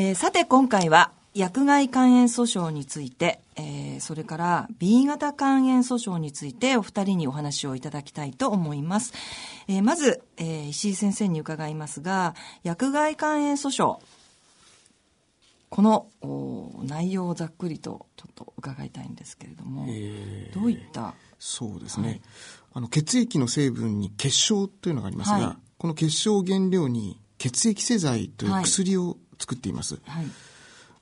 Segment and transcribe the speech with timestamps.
[0.00, 9.12] えー、さて今回は薬害肝炎訴訟について、えー、それから B 型肝炎訴訟についてお二人にお話をいただきたいと思います。
[9.66, 13.98] えー、まず、えー、石井先生に伺いますが、薬害肝炎訴訟、
[15.68, 16.06] この
[16.84, 21.14] 内容をざっくりとちょっと伺いたいんですけれども、えー、どういった？
[21.40, 22.20] そうですね、はい、
[22.74, 30.26] あの血液の成分に血小というのがありますが、はい、この血小を原料に血液製剤という薬を作っています、はい、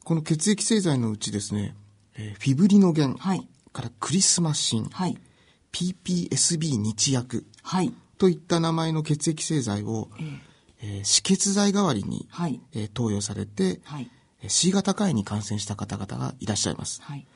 [0.04, 1.74] この血液製剤のうちですね、
[2.16, 4.90] えー、フィブリノゲン、からクリスマシン、
[5.72, 7.46] PPSB 日薬、
[8.18, 10.38] といった名前の血液製剤を、えー
[10.82, 12.28] えー、止血剤代わりに、
[12.72, 14.10] えー、投与されて、はい。
[14.48, 17.02] C 型肝炎に感染した方々がいらっしゃいます。
[17.02, 17.26] はい、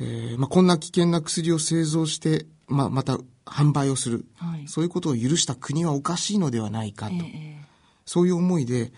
[0.00, 7.56] えー、まあ、こんな危険な薬を製造して、まあ、また販売をする、はい、そういうことを許した国はおかしいのではないかと、えー、
[8.04, 8.92] そういう思いで、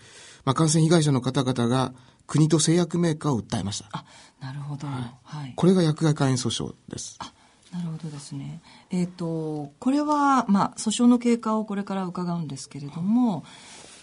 [0.45, 1.93] まあ、感染被害者の方々が
[2.27, 3.89] 国と製薬メーカーを訴えました。
[3.91, 4.05] あ、
[4.39, 4.87] なるほど。
[4.87, 5.11] は
[5.45, 5.53] い。
[5.55, 7.17] これが薬害肝炎訴訟です。
[7.19, 7.33] あ、
[7.73, 8.61] なるほどですね。
[8.91, 13.43] えっ、ー、と、これは、まあ、訴訟の経過をこれから伺うんですけれども、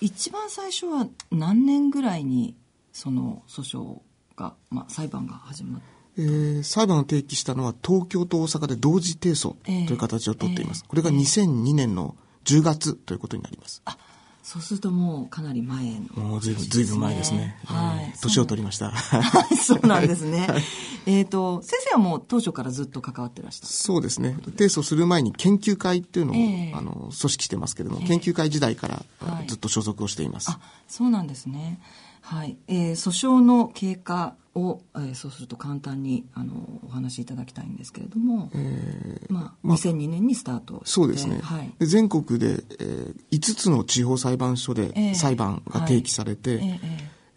[0.00, 2.54] 一番最初は何年ぐらいに
[2.92, 4.00] その訴訟
[4.36, 5.96] が、まあ、裁判が始まって。
[6.18, 9.54] えー、裁判を提起したのは東京と大阪で同時提訴
[9.86, 13.98] という形をとっています、えー、これが2002年の10月ということになります、あ
[14.46, 17.56] そうするともうかなり前の、ね、もうずいぶんずいぶん前ですね。
[17.64, 18.12] はい。
[18.22, 18.92] 年、を取りました。
[19.60, 20.62] そうなんですね、はい、
[21.06, 23.66] えっ、と先生はもう当初からずっと関わってらした？
[23.66, 24.38] そうですね。
[24.56, 29.04] 提訴する前に研究会っていうのを、えー、あの組織してますけれども、えー、研究会時代から
[29.48, 31.80] ずっと所属をしています、あそうなんですね
[32.26, 46.80] はい、えー、訴訟の経過を、えー、そうすると簡単にあのお話しいただきたいんですけれども、えー、まあ、2002年にスタートそうですね、はい、で全国で、えー、5つの地方裁判所で裁判が提起されて、えーはい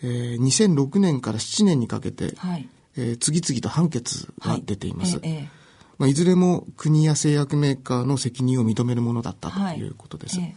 [0.01, 2.67] えー、2006年から7年にかけて、はい。
[2.97, 5.47] えー、次々と判決が出ています、はいえー。
[5.99, 9.87] まあ、いずれも国や製薬メーカーの責任を認めるものだったとい。
[9.87, 10.55] うことです、はい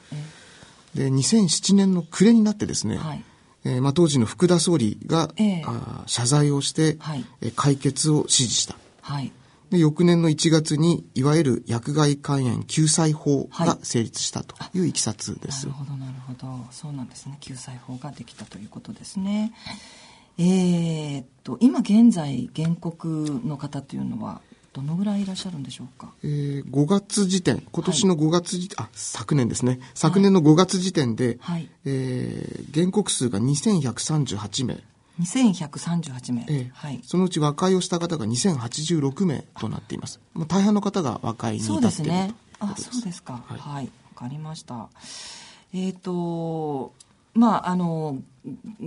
[0.97, 3.25] えー、で2007年の暮れになってですね、はい
[3.65, 8.77] えーまあ、当時の福田総理が、えー、あ謝罪をして、はい、えー、解決を指示した。
[9.03, 9.33] はい、
[9.71, 16.67] で翌年の1月にいわゆる薬害肝炎救済法が成立したといういきさつです、なるほどなるほど。
[16.71, 17.39] そうなんですね。
[17.41, 19.53] 救済法ができたということですね。
[20.39, 24.41] えー、っと今現在原告の方というのは
[24.73, 29.81] どのぐらいいらっしゃるんでしょうか、えー、5月時点今年の5月時点、はい、あ昨年ですね。
[29.95, 34.83] 昨年の5月時点で、はい、えー、原告数が2138名。
[35.21, 40.21] 2138名、えー、はい、そのうち和解をした方が2086名となっています。
[40.33, 42.35] もう大半の方が和解に至っているそうですね。
[42.59, 43.45] あそうですか。
[43.47, 43.59] はい。
[43.59, 44.89] わ、はい、かりました。
[45.75, 46.95] えっ、ー、と
[47.35, 48.19] まああの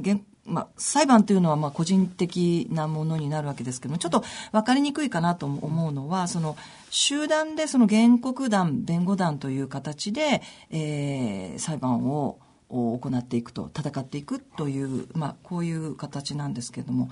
[0.04, 6.56] 原まあ、裁判というのはまあ個人的なものになるわけですけどもちょっと分かりにくいかなと思うのはその
[6.92, 12.38] 集団でその原告団弁護団という形で、えー、裁判を
[12.70, 17.10] 行っていくと戦っていくという、まあ、こういう形なんですけれども、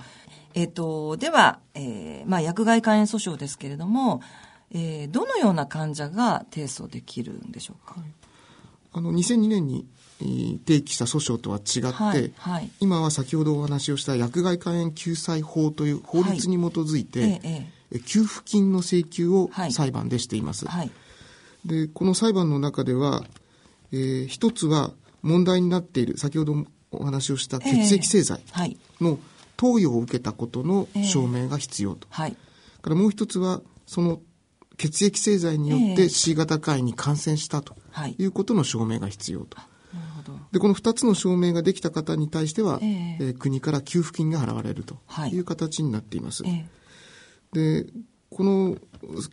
[0.54, 4.20] えーと、では、えーまあ、薬害肝炎訴訟ですけれども、
[4.72, 7.96] えー、どのような患者が提訴できるんでしょうか？
[8.92, 9.86] あの2002年に
[10.66, 17.40] 提起した訴訟とは違って、はいはい、今は先ほどお話をした薬害肝炎救済法という法律に基づいて、はい。
[17.44, 20.66] ええ、給付金の請求を裁判でしています。
[21.64, 23.24] でこの裁判の中では、
[23.92, 24.92] えー、一つは
[25.22, 26.54] 問題になっている先ほど
[26.90, 28.42] お話をした血液製剤
[29.00, 29.18] の
[29.56, 32.06] 投与を受けたことの証明が必要と。
[32.82, 34.20] からもう一つはその
[34.76, 37.74] 血液製剤によって C 型肝炎に感染したと
[38.18, 38.24] い。
[38.26, 39.56] うことの証明が必要と。
[40.54, 45.36] でこの2つの証明ができた方に対しては、えー、えー、国から給付金が払われるとい。
[45.36, 46.44] う形になっています。
[46.46, 47.92] えー、で
[48.30, 48.76] この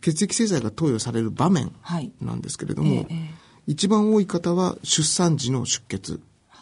[0.00, 1.72] 血液製剤が投与される場面
[2.20, 3.28] なんですけれども、はいえー、
[3.68, 6.20] 一番多い方は出産時の出血。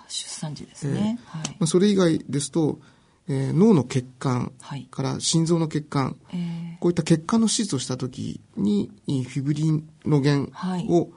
[0.08, 1.18] 出産時ですね。
[1.24, 1.48] はい。
[1.58, 2.80] まあ、それ以外ですと、
[3.28, 4.52] えー、脳の血管
[4.90, 10.52] から心臓の血管、はい、こういった血管の手術をした時にフィブリノゲン
[10.90, 11.08] を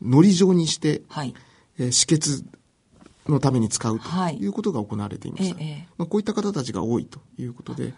[0.00, 1.34] のり状にして、はい、
[1.78, 2.44] えー、止血
[3.32, 4.46] のために使うとい。
[4.46, 5.56] うことが行われていました。
[5.56, 7.92] はい、まあ、こういった方たちが多いということで、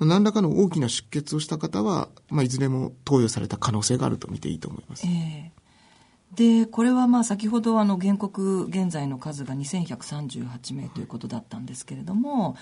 [0.00, 5.06] 何らかの大きな出血をした方は、まあ、いずれも投与された可能性があると見ていいと思います。
[5.06, 12.56] えー、で、これはまあ先ほどあの原告現在の数が2138名ということだったんですけれども、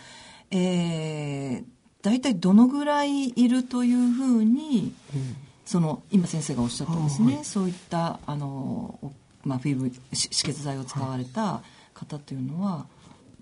[0.50, 1.64] えー、
[2.02, 9.12] 大体どのぐらいいるというふうに、うん、その今先生がおっしゃったですね、はい、そういったあの
[9.44, 11.62] まあ、フィブ止血剤を使われた
[12.04, 12.86] 方というのは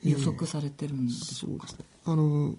[0.03, 1.85] 予測されてるんでしょうか、えー、そうですね。
[2.05, 2.55] あの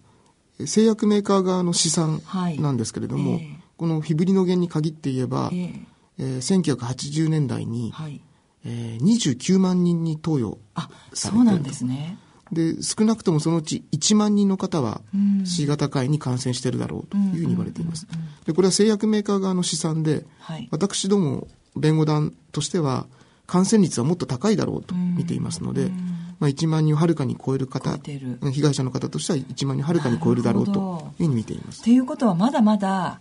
[0.67, 2.21] 製薬メーカー側の試算
[2.59, 3.45] なんですけれども、はいえ。
[3.45, 5.85] ー、このフィブリノゲンに限って言えば、えー
[6.19, 8.21] えー、1980年代に、はい。
[8.63, 12.17] えー、29万人に投与あそうなんですね。
[12.51, 15.01] で少なくともそのうち1万人の方は
[15.45, 18.07] C 型肝炎に感染しているだろうというふうに言われています。
[18.45, 23.07] でこれは製薬メーカー側の試算で、はい、私ども弁護団としては
[23.51, 25.91] 感染率はもっと高いだろうと見ていますので、
[26.39, 31.83] まあ、1万人をはるかに超える方被害者の方としては1万人はるかに超えるだろうというふうに見ています。
[31.83, 33.19] ということはまだまだ、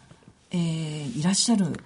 [0.53, 1.81] えー、いらっしゃる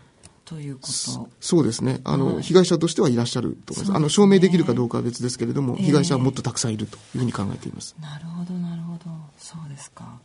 [0.44, 1.28] ということ？
[1.40, 2.02] そうですね。
[2.04, 7.96] あの、はい、被害者としてはいらっしゃると思います、ね、あの証明できるかどうかは別ですけれども、えー、被害者はもっとたくさんいるというふうに考えています。
[7.98, 9.10] なるほどなるほど。
[9.38, 10.20] そうですか。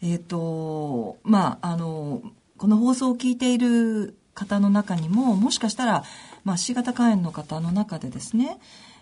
[0.00, 2.22] えっ、ー、とまああの
[2.56, 6.04] この放送を聞いている方の中にももしかしたら、
[6.44, 8.58] まあ、C 型肝炎の方の中でですね、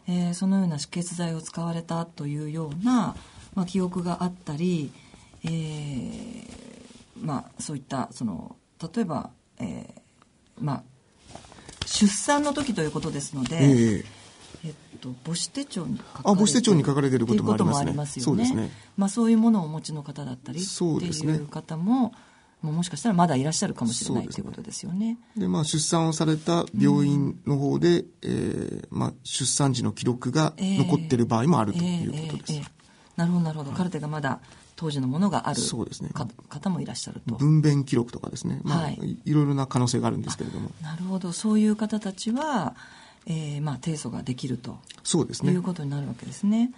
[0.09, 3.15] えー、そのような止血剤を使われたというような、
[3.55, 4.93] まあ、記憶があったり、
[5.44, 6.61] えー
[7.21, 8.56] まあ、そういったその
[8.94, 10.00] 例えば、えー
[10.59, 10.82] まあ、
[11.87, 14.05] 出産の時ということですので、えー、
[14.65, 18.25] えっと、母子手帳に書かれてあ母子手帳に書かれていることもありますね。
[18.25, 18.71] そうですね。
[18.97, 22.15] まあ、そういうものをお持ちの方だったりっていう方も、も
[22.62, 25.19] もしかしたらまだいらっしゃるかもしれない、ということですよね。
[25.37, 32.53] で、まあ、出産をされた病院の方で、うん、えー、まあ、出産時の記録が残っている場合もあるということです。
[32.53, 32.71] えーえーえー、
[33.17, 33.71] なるほど、なるほど。
[33.73, 34.41] カルテがまだ
[34.77, 36.11] 当時のものがあるそうですね。
[36.49, 37.35] 方もいらっしゃると。
[37.35, 40.71] 分娩記録とかですね、まあ、はい、いろいろな可能性があるんですけれども。
[40.83, 41.33] なるほど。
[41.33, 42.75] そういう方たちは、
[43.27, 44.79] えーまあ、提訴ができると。
[45.03, 45.53] そうですね。
[45.53, 46.73] いうことになるわけですね。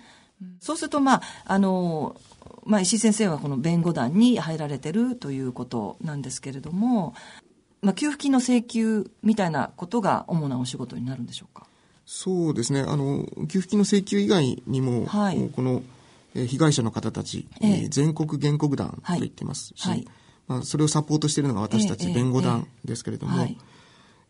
[0.60, 2.16] そうすると、まああの
[2.64, 7.14] まあ、石井先生はこの弁護団に入られてるということなんですけれども、
[7.80, 11.66] まあ、給付金の請求みたいなことが主なお仕事になるんでしょうか？
[12.06, 12.80] そうですね。
[12.80, 15.82] あの給付金の請求以外にも、はい、この
[16.34, 20.06] え被害者の方たち、えー、全国原告団と言ってますし、はい、
[20.48, 23.46] まあ、それをサポートしているのが私たち弁護団ですけれども、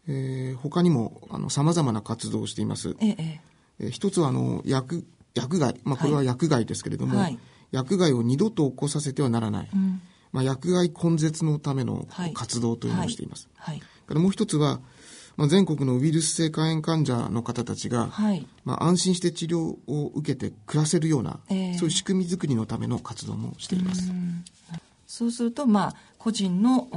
[0.09, 2.97] えー、他にもさまざまな活動をしています。
[3.01, 5.05] えー、一つはあの薬
[5.35, 7.39] 薬害、まあ、これは薬害ですけれども、はい、
[7.71, 10.01] 薬害を二度と起こさせてはならない、うん、
[10.33, 13.49] まあ、薬害根絶のための活動というのをしています。
[13.57, 14.81] はい、からもう一つは
[15.37, 24.13] まあ、全国のウイルス性肝炎患者の方たちが、はい、まあ、安心して治療を受けて暮らせるような、えー、そういう仕組み作りのための活動もしています。
[25.07, 26.89] そうすると、まあ、個人の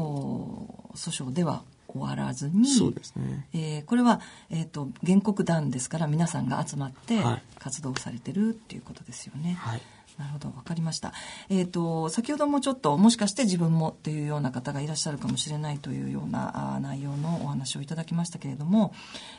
[0.96, 1.64] 訴訟では
[1.96, 4.20] 終わらずにそうですね、えー、これは、
[4.50, 7.22] えーと、原告団ですから皆さんが集まって
[7.58, 9.56] 活動されてるっていうことですよね。
[9.60, 9.82] はい。
[10.18, 11.14] なるほど、わかりました。
[11.50, 18.94] えっ、ー、と、先ほどもちょっと、もしかして自分もっていうような方がいらっしゃるかもしれないというようなあ内容のお話をいただきましたけれども、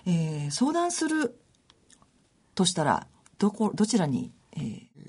[0.06, 1.38] えー、相談する
[2.54, 3.06] としたら、
[3.38, 4.58] どこ、どちらに、え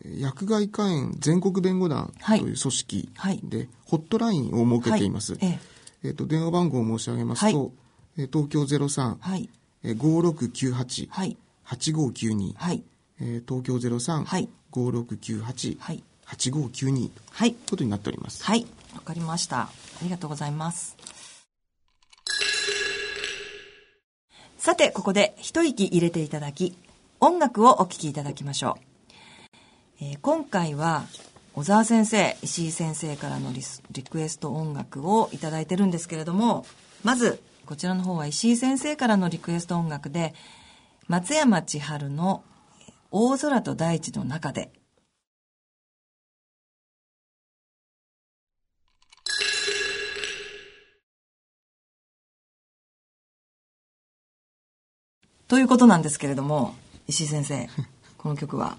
[0.05, 3.09] ー、薬害肝炎全国弁護団という組織
[3.43, 5.33] で、ホットラインを設けています。
[5.33, 5.59] はい、えー、
[6.07, 9.49] えー、と、電話番号を申し上げますと、はい、東京03、はい、
[9.83, 12.83] 5698、はい、8592、はい、
[13.19, 18.43] えー、東京03、はい、5698、はい、8592ということになっております。
[18.45, 18.65] はい、
[18.95, 19.63] わ、かりました。
[19.63, 19.69] あ
[20.01, 20.95] りがとうございます。
[24.57, 26.77] さて、ここで一息入れていただき、
[27.19, 30.03] 音楽をお聴きいただきましょう。
[30.05, 31.03] えー、今回は、
[31.57, 36.67] 小沢先生、石井先生からのリクエスト音楽をいただいてるんですけれども、
[37.03, 40.35] まず、こちらの方は石井先生からのリクエスト音楽で、
[41.07, 42.43] 松山千春の
[43.09, 44.71] 大空と大地の中で。
[55.47, 56.75] ということなんですけれども
[57.07, 57.67] 石井先生
[58.19, 58.77] この曲は。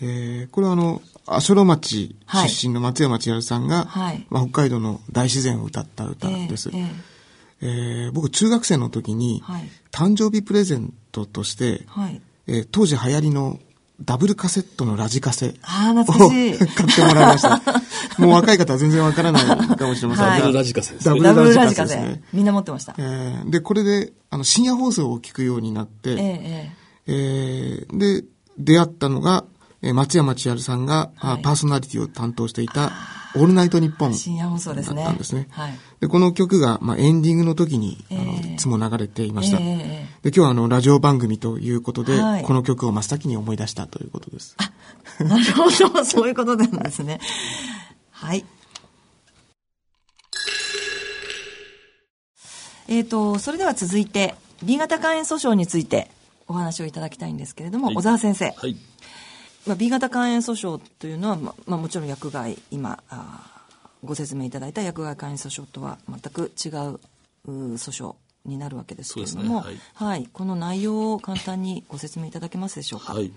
[0.00, 7.14] えー、これはあの足呂町出身の松山千春さんが、はい、まあ、北海道の大自然を歌った歌です、えーえー
[7.62, 13.58] えー、僕中学生の時に、はい、誕生日プレゼントとして、はいえー、当時流行りの
[14.02, 17.62] ダブルカセットのラジカセを 買ってもらいました。
[18.18, 20.38] もう若い方は全然わからないかもしれませんが。
[20.38, 21.20] ダブルラジカセですね。
[21.20, 22.22] ダブルラジカセですね。
[22.32, 22.94] みんな持ってました。
[22.98, 28.24] えー、で、これで、あの、深夜放送を聞くようになって、えー、えー、えー、で、
[28.58, 29.44] 出会ったのが、
[29.92, 32.92] 松山千春さんが、はい、パーソナリティを担当していた、
[33.36, 35.02] オールナイトニッポン深夜放送ですね。
[35.02, 35.48] だったんですね。
[35.50, 39.58] はい、でこの曲が、まあ、エンディングの時に、えー、あのいつも流れていました。
[39.58, 44.56] えー、で今日はあのラジオ番組ということで、はい、この曲を真っ先に思い出したということです。
[44.58, 46.04] あ、なるほど。
[46.06, 47.20] そういうことなんですね。
[48.12, 48.44] はい。
[52.86, 56.10] えっ、ー、と、それでは続いて、B 型肝炎訴訟について
[56.46, 58.50] お話をいただきたいんですけれども、はい、小沢先生。
[58.56, 58.76] はい。
[59.66, 63.64] まあ、B 型肝炎訴訟というのは、ままあ、もちろん薬害今あ
[64.04, 66.98] ご説明いただいた薬害肝炎訴訟とは全く違う
[67.46, 69.66] 訴訟になるわけですけれども、ね。
[69.66, 73.14] はい、はい、この内容を簡単にご説明いただけますでしょうか？
[73.14, 73.32] はい。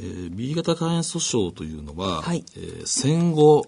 [0.00, 2.44] えー、B 型肝炎訴訟というのは、はい。
[2.56, 3.64] えー、戦後、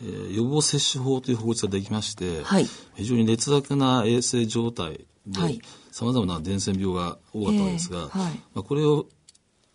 [0.00, 5.58] えー、予防接種法という法律ができまして、はい、非常に劣悪な衛生状態で
[5.90, 9.06] さまざまな伝染病が多かったわけですが、えーはい、まあ、これを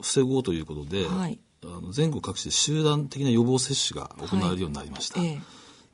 [0.01, 5.19] 防ごうということで、はい、あの全国各地で集団的な予防接種が行われるようになりました。
[5.21, 5.41] えー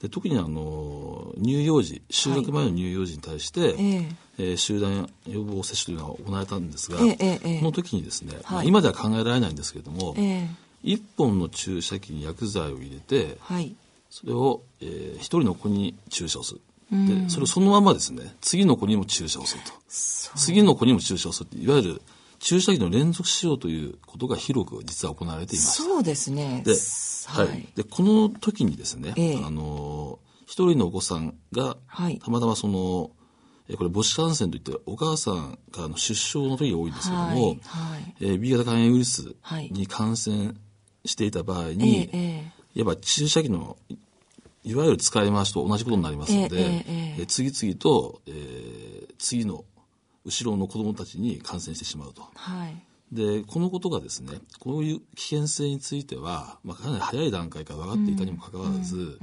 [0.02, 3.76] で特にあの乳幼児就学前の乳幼児に対して、はい、え。
[3.76, 13.76] ー、えー、集団予防接種というのが行われたんですが、えーえー、この時にですね、はい、今では考えられないんですけれども、えー、1本の注射器に薬剤を入れて、はい、
[14.10, 16.62] それを、えー、1人の子に注射をする。
[16.92, 19.74] でそれをそのままですね次の子にも注射をすると。
[20.36, 22.02] 次の子にも注射をするいわゆる
[22.40, 25.84] 注射器の連続使用ということが広く実は行われています。
[25.84, 26.64] そうですね。
[26.66, 26.74] で、
[27.28, 27.68] はい。
[27.76, 31.78] で、この時にですね、えあの、一人のお子さんが、
[32.24, 33.12] たまたまその、
[33.68, 37.60] えこれ母子感染といってお母さんからの出生の時が多いんですけども、はい。
[37.62, 38.16] はい。
[38.22, 39.36] えー、B 型肝炎ウイルス
[39.70, 40.56] に感染
[41.06, 43.78] していた場合に、えいわば注射器の
[44.64, 49.66] いわゆる使い回しと同じことになりますので、ええ次々と、えー、次の
[50.30, 52.24] 後ろの子どもたちに感染してしまうと。
[52.36, 52.76] はい。
[53.12, 59.16] でこのことがですねこういう危険性については、まあ、かなり早い段階から分かっていたにもかかわらず、うんうん、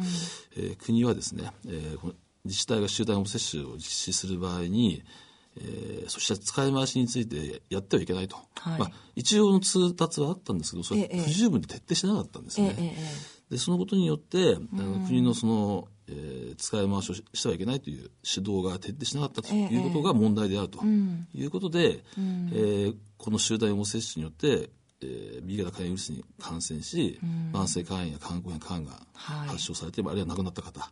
[0.56, 5.04] えー、国はですね、えー、自治体が集団接種を実施する場合に、
[5.56, 12.74] えー、そして使い回しについてやってはいけないと、はい、まあ、一応の通達はあったんですけどそれ不十分に徹底してなかったんですね。
[12.76, 20.80] ええでそのことによってあの国のそのえー、使い回しをしてはいけないという指導が徹底しなかったということが問題であると。
[21.34, 24.70] いうことで、えーえー、この集団予防接種によって、
[25.02, 27.20] えー、B 型肝炎ウイルスに感染し、
[27.52, 30.90] 慢性肝炎や肝硬変肝が発症されて、はい、あるいは亡くなった方た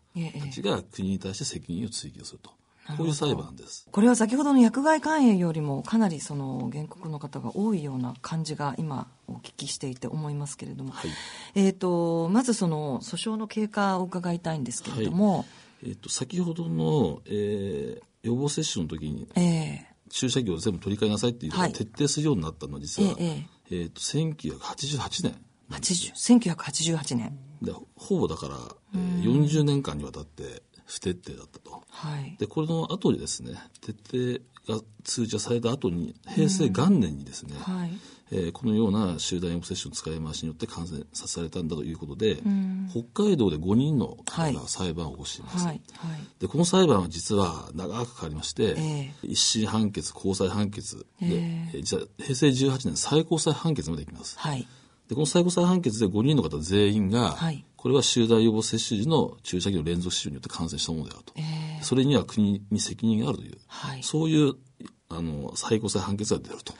[0.52, 2.50] ちが国に対して責任を追及すると。
[2.96, 3.88] こういう裁判です。
[3.90, 11.10] これは先ほどの薬害肝炎よりもかなりその原告の方が多いような感じが今お聞きしていて思いますけれども、はい、
[11.54, 15.46] えっ、ー、とまずその訴訟の経過を伺いたいんですけれども、はい、
[15.84, 25.34] えっ、ー、と先ほどの、えー、予防接種の時に、えー、注射器を全部取り替えなさいっていうのを徹底するようになったのは実は、えー、えー、と1988年。
[25.70, 27.38] 1988年。
[27.62, 28.56] でほぼだから、
[28.94, 31.82] えー、40年間にわたって不徹底だったと。
[31.88, 37.90] はい、でこれの後にですね徹底が通知された後に平成元年にですね、うんはい、
[38.32, 45.80] えー、このような集団予防接種の使い回しによって感染させられたんだということで、うん、北海道で5人の方が裁判を起こしています、はい。
[45.96, 54.66] はい、でこの裁判は実は長くかかりまして、えー、一審判決高裁判決で、えー、平成18年最高裁判決までいきます、はい、
[55.08, 57.64] でこの最高裁判決で5人の方全員が、はい。
[57.76, 64.54] これは集団予防接種時の注射器の連続使用によって感染したものであると、えー、それには国に責任があるという、はい、そういう
[65.10, 66.72] あの最高裁判決が出ると。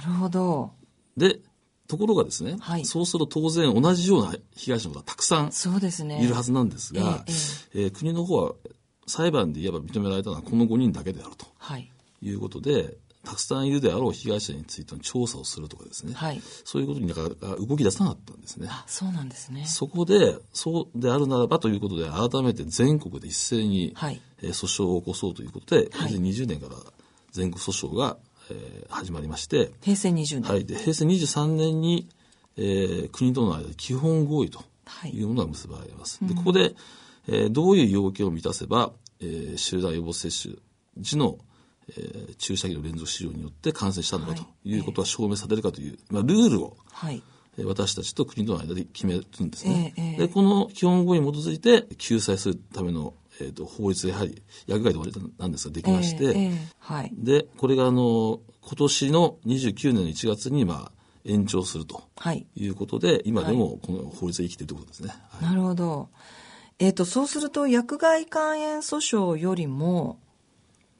[0.00, 0.70] なるほど。
[1.14, 1.40] で、
[1.88, 5.50] ところがですね、はい、そうすると当然同じような被害者の方がたくさん
[6.22, 8.54] いるはずなんですが、すねえー、えー、国の方は
[9.06, 11.90] 裁判で言えば認められたのはこの5人だけであると、はい、
[12.22, 18.68] いうことで、たくさんいるであろう被害者についての調査をするとかですね、はい、そういうことになかなか動き出さなかったんですね。
[18.70, 19.64] あそうなんですね。
[19.66, 26.76] そこで、そうであるならばということで、改めて全国で一斉に、はい、えー、訴訟を起こそうということで、はい、2020年から
[27.32, 28.16] 全国訴訟が、
[28.50, 30.42] えー、始まりまして、平成20年。
[30.42, 30.64] はい。
[30.64, 32.08] で、平成23年に、
[32.56, 34.64] えー、国との間で基本合意と
[35.06, 36.18] いうものが結ばれます。
[36.22, 36.74] で、ここで、
[37.28, 40.54] えー、どういう要件を満たせば、えー、集団予防接種
[40.98, 41.38] 時の
[41.96, 44.78] えー、注射器の連続使用によって感染したのかとい。
[44.78, 47.22] うことは証明されるかという、まあ、ルールを、はい、
[47.64, 49.94] 私たちと国との間で決めるんですね。
[49.96, 55.00] えーえー、でこの基本合意に基づいて救済するための、えーと、法律やはり薬害で
[55.38, 60.92] なんですができまして、えー、はい、でこれがあの今年の29年の1月に、まあ、
[61.24, 62.02] 延長すると
[62.56, 62.68] い。
[62.68, 65.14] うことで、はい、今でもこの法律が生きているということですね。
[65.30, 66.08] はい、なるほど。
[66.78, 70.18] えっ、ー、と、そうすると、薬害肝炎訴訟よりも、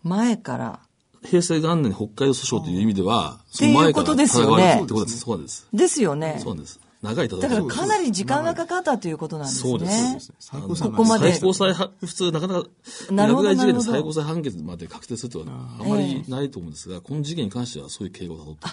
[0.03, 0.81] 前から
[1.25, 5.21] 平成元年北海道訴訟という意味では、その前から戦われてってことです。
[5.21, 5.67] そうです。
[5.73, 6.41] ですよね。
[6.43, 6.81] そうです。
[7.03, 9.71] 長い戦いだからかなり時間がかかったということなんですね。
[9.71, 9.87] そうで
[10.21, 10.33] す。
[10.39, 11.33] 最高裁ここまで。
[11.33, 12.67] 最高裁、普通なかなか、
[13.11, 15.47] 落外事件で最高裁判決まで確定するとは
[15.79, 18.69] あまりないと思うんですが、この事件に関してはそういう経過をたどって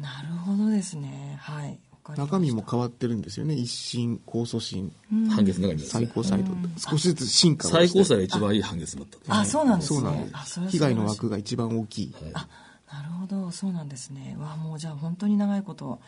[0.00, 1.38] なるほどですね。
[1.40, 1.78] はい。
[2.16, 3.54] 中身も変わってるんですよね。
[3.54, 4.92] 一審控訴審。
[5.30, 6.50] 判決の中に最高裁と。
[6.76, 9.40] 少しずつ進化最高裁が一番いい判決だった。
[9.40, 10.00] あそうなんですね。
[10.00, 10.68] そうなんです。
[10.68, 12.46] 被害の枠が一番大きい、あ
[12.92, 13.50] なるほど。
[13.50, 14.36] そうなんですね。
[14.38, 16.00] わもうじゃあ本当に長いこと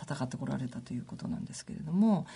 [0.00, 2.26] 戦ってこられたということなんですけれども、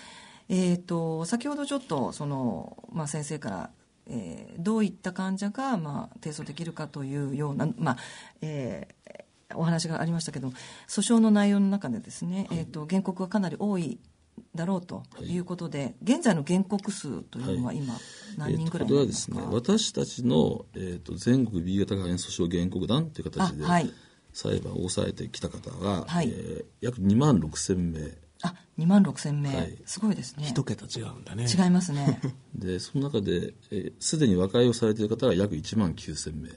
[0.49, 3.71] えーと、先ほどちょっとその、まあ、先生から、
[4.07, 7.97] えー、どういった患者が、まあ、提訴できるかというような、まあ
[8.41, 9.18] えー、
[9.55, 10.49] お話がありましたけど
[10.89, 13.99] 訴訟の内容の中でですね、えーと、原告がかなり多い
[14.55, 15.39] だろうとい。
[15.39, 17.95] うことで、はい、現在の原告数というのは今、
[18.37, 23.93] 何人ぐらいはですね、私たちの、えーと、全国 B 型肝炎訴訟原告団という形で、はい、
[24.33, 28.01] 裁判を抑えてきた方は、はい、えー、約2万6千名。
[28.43, 30.45] あ2万6千名、はい、すごいですね。
[30.47, 31.47] 一桁違うんだね。
[31.47, 32.21] 違いますね。
[32.55, 33.55] でその中で
[33.99, 36.51] すで、に和解をされている方は約1万9千名。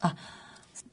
[0.00, 0.16] あ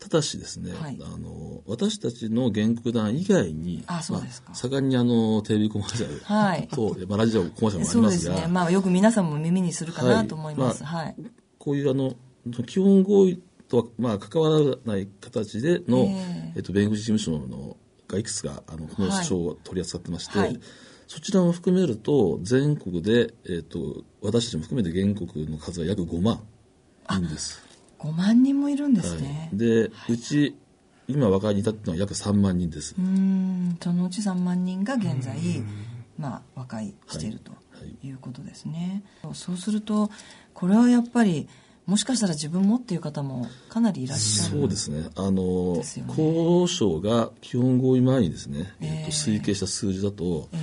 [0.01, 6.20] ただしですね、はい、あの私たちの原告団以外にあそうですか、まあ、盛んにあのテレビコマーシャル
[6.67, 12.15] と、はい、まあ、ラジオコマーシャルもありますがそうですね、まあ、よく皆さんも耳にするかなと思います、はい、まあ、こういうあの
[12.65, 16.08] 基本合意とは、まあ、関わらない形での、
[16.55, 17.77] えっと、弁護士事務所の
[18.08, 20.60] がいくつかあのこの訴訟を取り扱ってまして、はい、
[21.08, 26.41] そちらも含めると全国で、えっと、私たちも含めて原告の数が約5万
[27.08, 27.70] 人です。
[28.01, 29.50] 5万人もいるんですね。
[29.51, 30.58] はい、で、うち
[31.08, 32.96] 今和解に至ってのは約3万人です。
[32.98, 35.36] うんそのうち3万人が現在、
[36.17, 37.51] まあ、和解していると
[38.03, 38.12] い。
[38.12, 39.03] うことですね。
[39.24, 40.10] はい、そうすると
[40.53, 41.48] これはやっぱり
[41.86, 45.10] もしかしたら自分もっていう方もかなりいらっしゃるそうですね。
[45.15, 50.58] あの、ね、厚労省が基本合意前にですね、えー、えーと推計した数字だと、え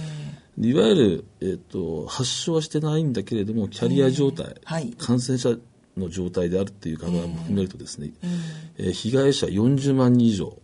[0.59, 5.57] ー、いわゆる、えーと、発症はしてないんだけれどもキャリア状態、えーはい、感染者
[5.99, 10.57] の状態であるっていう方も含めるとですね、えー、えー、被害者40万人以上。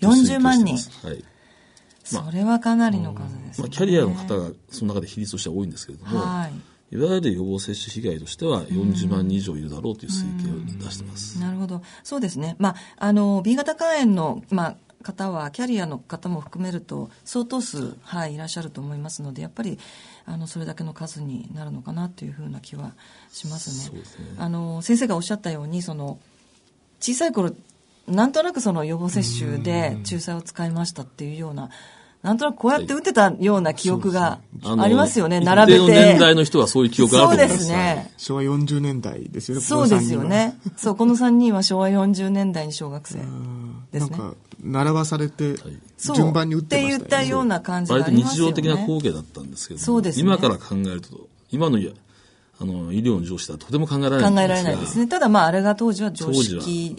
[0.00, 0.76] 40万人。
[1.06, 1.24] はい、
[2.12, 6.52] まあ、それはかなりの数です、ね、まあ、キャリアの方がその中で比率としては多いんですけれども、はい。
[6.92, 11.40] いわゆる予防接種被害としては40万人以上いるだろうという推計を出してます。
[11.40, 11.82] なるほど。
[12.04, 12.54] そうですね。
[12.58, 19.78] まあ、あの、B 型肝炎の、まあ、方はキャリアの方も含めると相当数、はい、いらっしゃると思いますのでやっぱり
[20.26, 22.92] あのそれだけの数になるのかなというふうな気は
[23.32, 24.02] しますね。
[24.04, 26.18] すねあの先生がおっしゃったようにその
[27.00, 27.52] 小さい頃
[28.08, 31.70] なんとなくその予防接種で注射を使いましたっていうような
[32.22, 35.86] なんとなくこうやって打ってたような記憶がありますよね、並べて。
[35.86, 37.66] 年代の人はそういう記憶があると思います。
[37.66, 38.12] そうですね。
[38.16, 40.58] 昭和40年代ですよね、そうですよね。
[40.76, 43.20] そう、この3人は昭和40年代に小学生
[43.92, 44.10] ですね。
[44.10, 45.56] なんか、習わされて、
[46.14, 47.04] 順番に打ってましたよね。
[47.04, 48.52] って言ったような感じがありますよね。
[48.52, 51.78] 割と日常的な光景だったんですけどそうです、ね、今から考えると、今の
[52.58, 55.06] あの医療の常識はとても考えられない考えられないですね。
[55.06, 56.96] ただまああれが当時は常識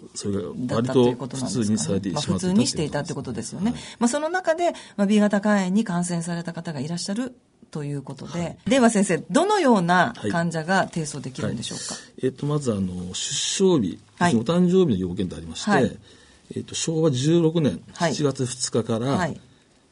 [0.68, 3.72] だったということなんですか、ね、普通にされてまあ、普通にしていたってことですよね。
[3.72, 7.36] はい、まあその中で、まあ、B 型肝炎に感染された方がいらっしゃる
[7.72, 11.96] ということで、はい、では先生、どのような患者が提訴できるんでしょうか？
[11.96, 15.98] はい、えっ、ー、と、まずあの、出生日、はい、お誕生日の要件でありまして、
[16.56, 19.40] えっ、ー、と、昭和16年7月2日から、はい、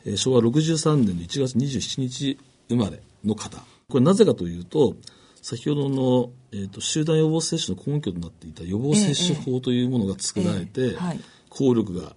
[0.06, 2.40] えー、昭和63年の1月27日
[2.70, 3.60] 生まれの方。
[3.90, 4.96] これなぜかというと、
[5.42, 12.16] 先ほどの、えーと、集団予防接種の根拠となっていた予防接種法というものが作られて、えーえーはい、効力が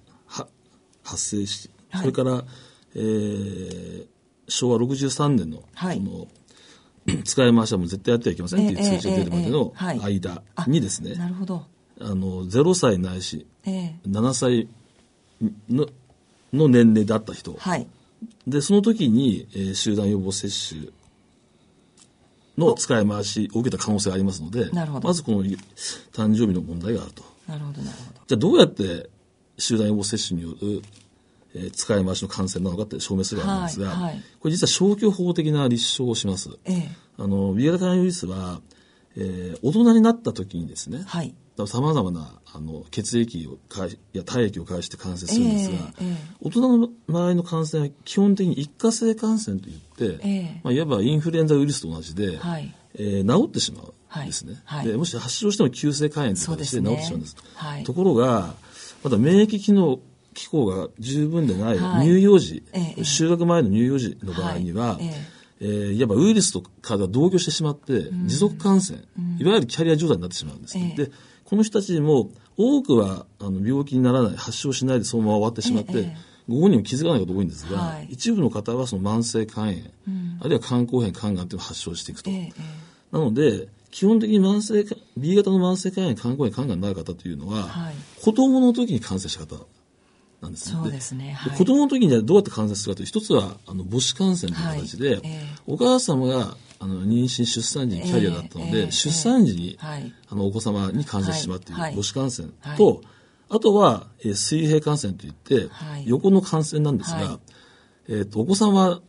[1.02, 2.44] 発生し、それから、
[2.94, 4.06] えー、
[4.48, 6.26] 昭和63年の,、はい、の
[7.24, 11.66] 使い回しはもう絶対やってはいけませんという通知が出るまでの間にですね、なるほど
[12.00, 14.68] あの0歳ないし、えー、7歳
[15.68, 15.86] の
[16.52, 17.86] の年齢だった人、はい、
[18.46, 20.88] でその時に、えー、集団予防接種
[22.56, 27.22] の使い回しを受けた可能性がありますので、まずこの誕生日の問題があると。
[27.46, 28.20] なるほど、なるほど。
[28.26, 29.08] じゃあどうやって
[29.58, 30.82] 集団予防接種による、
[31.54, 36.50] えー、使い回しの感染なのかって証明するわけですが、はいはい、これ実は消去法的な立証をします。
[36.64, 38.60] ええ、あの、ビア型ウイルスは、
[39.18, 41.34] えー、大人になった時にですね、はい、
[41.66, 43.58] さまざまなあの血液を
[44.12, 58.54] や体液を介して感染するんですが、えーえー、大人の場合の感染は基本的に一過性感染といって、えー、まあ、いわばインフルエンザウイルスと同じで、はい、えー、治ってしまうんですね、はい、でもし発症しても急性肝炎という形で治ってしまうんです、ねはい、ところが
[59.02, 59.98] まだ免疫機能
[60.34, 62.62] 機構が十分でない乳幼児、
[62.98, 71.10] 就学前の乳幼児の場合には、えー、いわばウイルスと体が同居してしまって、持続感染、うん、いわゆるキャリア状態になってしまうんです、ね、で
[71.44, 76.16] この人たちも多くはあの病気にならない発症しないでそのまま終わってしまって、ええ、
[76.48, 82.52] ご本人も気づかないこと多いんですが、はい、一部の方はその慢性肝炎、うん、あるいは肝硬変肝がんというのを発症していくと、え、
[83.12, 84.84] なので基本的に慢性
[85.16, 89.64] B 型の慢性肝炎肝硬変肝がんになる方というのは、はい、子供の時に感染した方
[90.40, 90.78] なんですね。
[90.82, 91.32] そうですね。
[91.32, 95.28] はい、子供の時にはどうやって感染するかという一つはあの母子感染という形で、はいえ。
[95.28, 101.74] ー、お母様があの妊娠出産時にキャリアだったので、えー、出産時に、はい、あのお子様に感染してしまうとい。
[101.74, 103.02] う母子感染と、
[103.48, 105.68] あとは、えー、水平感染といって、
[106.04, 107.40] 横の感染なんですが、
[108.08, 109.00] えっ、ー、と、お子さんは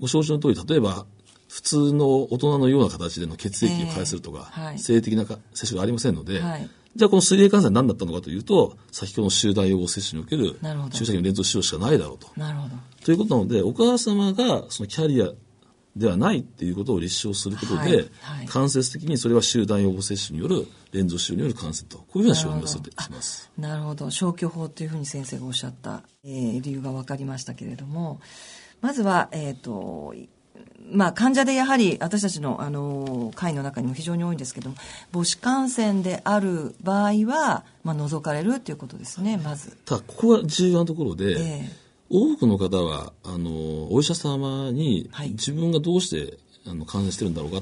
[0.00, 1.06] ご承知の通り、例えば、
[1.48, 10.58] 普通の大人のような形での血液を介するとか、えーはい、性的な接種がありませんので、はい、じゃあこの水泳感染は何だったのかというと、先ほどの集団予防接種における
[10.92, 12.28] 注射器の連続使用しかないだろうと。
[12.36, 12.74] なるほど。
[13.04, 15.30] ということなので、お母様がそのキャリア
[15.96, 23.50] ではないっていうことを立証することで、はいはい、間接的にそれは集団予防接種による連続使用による感染と、こういうふうな証明をするします。
[23.58, 24.10] なるほど。
[24.10, 28.20] 消去法というふうに先生がおっしゃった、えー、理由が分かりましたけれども、
[28.80, 30.14] まずは、えっ、ー、と、
[30.90, 34.76] まあ、患者でやはり私たちの、あの会の中にも非常に多いんですけども
[35.12, 39.76] 母子感染である場合は、まあ、除かれるということですねまず。
[39.84, 41.70] ただここが重要なところで、えー、
[42.10, 47.58] 多くの方はあのお医者様に、自分がどうしてあの感染してるんだろうか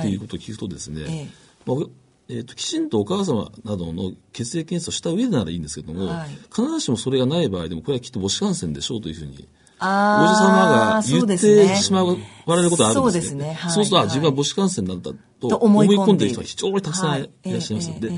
[0.00, 1.28] っていうことを聞くとですね、はい、
[1.66, 1.86] まあ
[2.26, 9.46] えーと、きちんとお母様などの血液検査をした上でならいいんですけども、はい、必ずしもそれがない場合でもこれはきっと母子感染でしょうというふうに
[9.80, 12.16] お医者様が言ってしまわ
[12.56, 13.58] れることがあるんですね。
[13.68, 16.34] そうですると、自分は母子感染なんだと思い込んでいる。
[16.34, 18.12] 人が非常にたくさんいらっしゃいますので、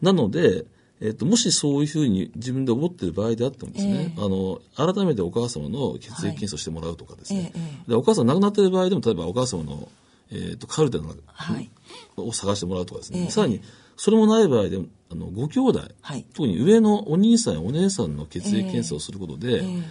[0.00, 0.64] なので、
[1.00, 7.52] えっと、もしそういうふうに自分で思っている場合であってもですね、えー、あの、改めてお母様の血液検査をしてもらうとかですね、はい
[7.88, 9.88] でお母さん亡くなっている場合でも、例えばお母様の、
[10.30, 11.70] えっ、ー、と、カルテの、はい、
[12.16, 13.60] を探してもらうとかですね、えー、さらに、
[13.96, 19.82] それもない場合でも、あの、ご兄弟、はい、特に上のお兄さんやお姉さんの血液検査をすることで、えー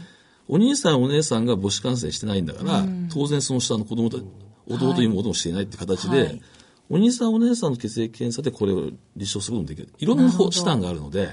[0.52, 4.20] お兄さんお姉さんが母子感染してないんだから、うん、当然その下の子供と
[4.68, 6.42] 弟妹もしていないって形で、はい、
[6.90, 9.94] お兄さんお姉さんの血液検査でこれを立証することもできる。
[9.98, 11.30] いろんな手段があるので、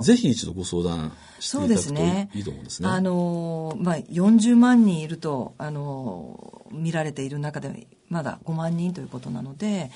[0.00, 2.88] ぜひ一度ご相談していただくといいと思うんですね。
[2.88, 9.90] あの、まあ、40万人いると、あの、見られている中で、まだ5万人ということなので、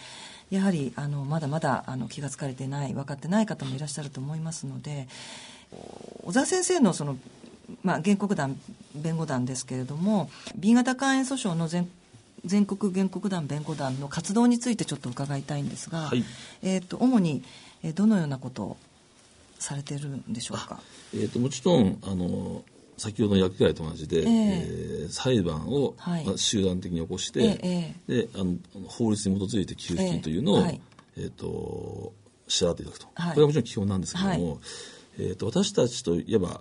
[0.51, 5.09] やはり、あの、まだまだ、あの、気がつかれてない、分かってない方もいらっしゃると思いますので、
[6.25, 7.17] 小沢先生のその
[7.83, 8.59] まあ、原告団
[8.95, 11.89] 弁護団ですけれども B 型肝炎訴訟の全
[12.45, 16.25] 全国原告団弁護団の活動についてちょっと伺いたいんですが、はい、
[16.63, 17.43] えーと、主に
[17.95, 18.77] どのようなことを
[19.59, 20.81] されてるんでしょうか、
[21.15, 22.63] えーと、もちろんあの
[22.97, 30.81] 先ほどの薬害と同じで、えー、えー、裁判を、はい、まあ、集団的に起こして、えー、であの法律に基づいて給付金というのを、えー、はい、
[31.19, 32.13] えーと、
[32.49, 34.61] 支払っていただくと、はい、これはもちろん基本なんですけども、
[35.19, 36.61] えー、と私たちといえば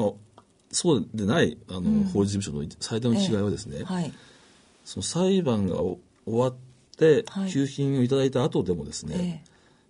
[0.00, 0.08] ま
[0.38, 4.12] あ、そうでないあの、うん、法律事務所の最大の違いはですね、えーはい、
[4.84, 6.54] その裁判が終わっ
[6.96, 9.44] て給付金をいただいた後でもですね、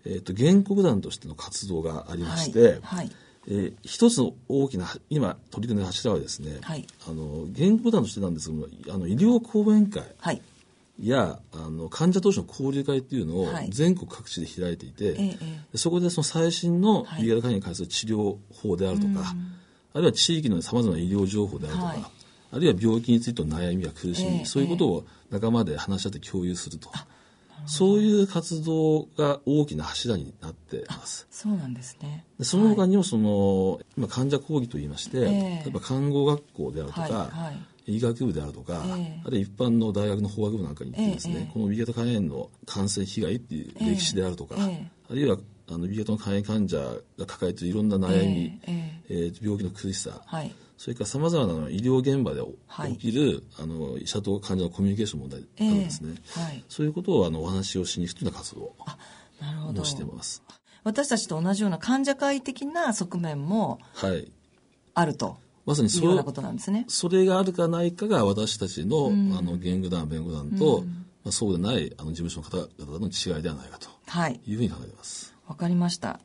[0.04, 2.80] えー、えーと原告団としての活動がありまして、はい。
[2.82, 3.10] はい、
[3.48, 10.42] えー、一つの大きな今取り組みの柱はですね、はい、あの原告団としてなんですけどもあの医療講演会、はい。
[11.02, 15.38] やあの患者同士の交流会っていうのを全国各地で開いていて、はい、
[15.78, 19.34] そこでその最新の B 型肝炎に関する治療法であるとか、
[19.92, 22.04] あるいは地域のさまざまな医療情報であるとか、はい、
[22.52, 26.90] あるいは病気についての悩みや苦しみ、えー、そういうことを仲間で話し合って共有すると。
[27.66, 31.26] そういう活動が大きな柱になっています。
[31.30, 32.24] そうなんですね。
[32.40, 37.52] その他にもその、はい、今患者講義といいまして、えー、例えば看護学校であるとか、はいは
[37.86, 45.36] い、医学部であるとか、えー、あるいは一般の大学の法学部なんかに行ってですね、えー、この B 型肝炎の感染被害っていう歴史であるとか、あるいは
[45.70, 46.78] あの B 型の肝炎患者
[47.18, 52.42] が抱えているいろんな悩み、えー、えー、病気の苦しさ、はい、それからさまざまな医療現場で
[52.92, 60.42] 起きる、はい、あの医者と患者のコミュニケーション問題あるんですね、えーはい、そういうことをあのお話をしに行くというような活動をしてます。
[60.82, 63.80] 私たちと同じような患者会的な側面も
[64.94, 65.38] あると。
[65.66, 66.84] まさにそういうようなことなんですね。
[66.88, 70.86] それがあるかないかが私たちの、うん、あの、言語団、弁護団と、うん、
[71.22, 73.88] まあ、そうでない、あの、事務所の方々の違いではないかと。
[74.06, 74.40] はい。
[74.46, 75.34] いうふうに考えています。
[75.50, 76.20] わかりました。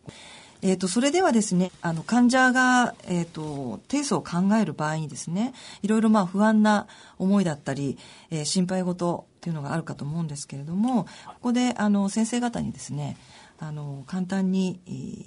[0.61, 7.97] えーと、それではですねあの患者が、えーと、提訴を考える場合にですねいろいろまあ不安な思いだったり、
[8.29, 13.17] えー、心配事というのがあるかと思うんですけれどもここであの先生方にですね
[13.59, 15.21] あの簡単に、えー、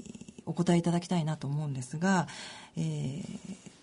[0.47, 2.27] お答えいただきたいなと思うんですが、
[2.77, 3.25] えー、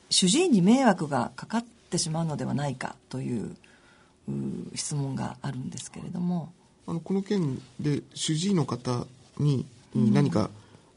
[0.10, 3.56] 主治医に迷惑がかかってしまうのではないかという
[4.73, 6.51] 質問があるんですけれども。
[6.88, 9.08] あのこの件で主治医の方
[9.39, 10.49] に何か、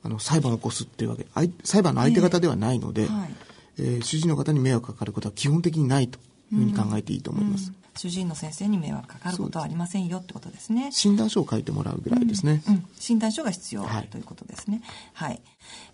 [0.02, 1.26] あの裁判を起こすっていうわけ
[1.64, 3.30] 裁判の相手方ではないので、えーはい、
[3.78, 6.18] えー、主治医の方に迷惑がかかることは基本的にないと
[6.52, 7.70] いうふうに考えていいと思います。
[7.70, 10.90] うんうん、主治医の先生に迷惑かかることはありませんよってことですね。
[10.92, 12.62] 診断書を書いてもらうぐらいですね。
[12.68, 14.82] うん、うん、診断書が必要、はい、ということですね。
[15.14, 15.42] はい。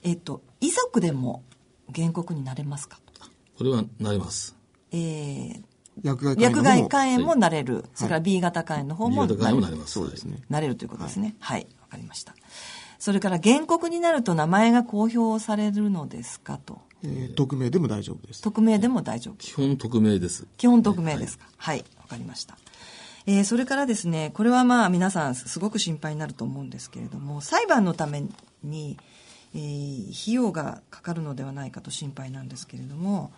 [0.03, 1.43] えっ、と、遺族でも
[1.95, 2.99] 原告になれますか
[3.57, 4.57] これはなれます。
[4.90, 5.62] えー、
[6.03, 9.79] 薬害肝炎もなれる、はい、それから B 型肝炎の方もなれる。
[9.87, 10.38] そうですね。
[10.49, 11.37] なれるということですね。
[11.38, 12.35] はい、わ、かりました。
[13.05, 16.81] それから原告になると名前が公表されるのですかと。
[17.03, 18.40] えー、匿名でも大丈夫です。
[18.40, 19.35] 匿名でも大丈夫。
[19.35, 20.47] 基本匿名です。
[20.57, 21.45] 基本匿名ですか。
[21.59, 22.57] はい、わ、はい、かりました。
[23.27, 28.25] えー、それからですね、これはまあ皆さんすごく心配になると思うんですけれども、裁判のため
[28.62, 28.97] に、
[29.55, 33.33] えー、費用がかかるのではないかと心配なんですけれども、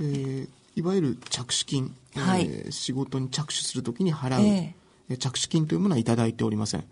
[0.00, 6.84] えー、いわゆる着手金、はい、えー、仕事に着手するときに払う、えー、着手金というものは頂いておりません。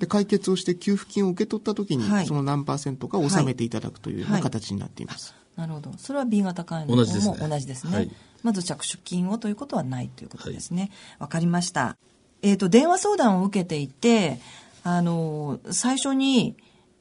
[0.00, 5.34] で解決をして給付金を受け取ったときに、はい、その何パーセントか納めていただくというような形になっています。
[5.56, 5.92] なるほど。
[5.98, 7.90] それは B 型肝炎の方も同じですね。
[7.90, 8.10] すねはい、
[8.42, 10.90] まず着手金をということはないということですね。
[11.18, 11.96] わ、かりました。
[12.40, 14.40] えっ、ー、と、電話相談を受けていて、
[14.82, 16.56] あの、最初に、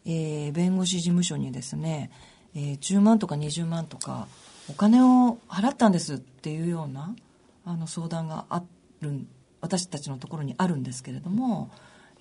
[0.06, 2.12] えー、弁護士事務所にですね、
[2.54, 4.28] えー、10万とか20万とか
[4.70, 7.16] お金を払ったんですっていうような
[7.64, 8.64] あの相談があ
[9.02, 9.26] る
[9.62, 11.70] 私たちのところにあるんですけれども、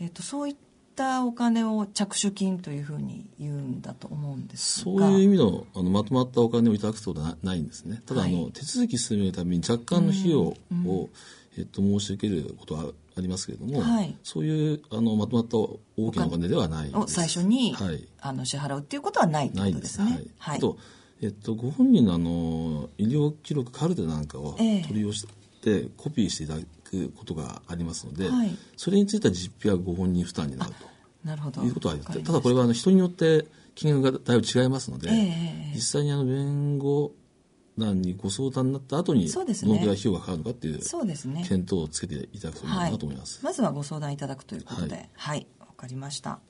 [0.00, 0.56] えーとそういっ
[0.98, 8.02] ったお金を着手金というふうに言うんだと思うんですそういう意味のあのまとまったお金をいただくことはないんですね。
[8.04, 11.08] ただ、はい、あの手続き進めるために若干の費用を、うんうん、
[11.56, 20.04] えっと、申し受けることはありますけれども、はい、そういうあのまとまった大きなお金ではないを最初に、はい、あの支払うっていうことはないということですね。
[20.04, 20.30] はい。
[20.38, 20.76] はい、あと
[21.20, 25.26] えっと、ご本人のあの医療記録カルテなんかを取り寄せ
[25.60, 30.86] て、コピーしていただくことがありますので、はい、それについては実費はご本人負担になると。
[31.24, 31.62] なるほど。
[31.62, 32.32] いうことは言ってた。
[32.32, 37.12] だこれはあの人によって金額がだいぶ違いますので、えー、実際にあの弁護
[37.76, 41.44] 団にご相談になった後にどのくらい費用がかかるのかっていうそうですね。
[41.46, 45.08] 検討をつけていただくといいかなと思います、はい、まずはご相談いただくということで。
[45.14, 45.46] はい。
[45.60, 46.40] わ、はい、かりました。